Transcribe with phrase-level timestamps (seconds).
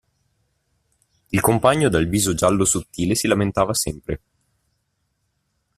[1.31, 4.21] Il compagno dal viso giallo sottile si lamentava sempre.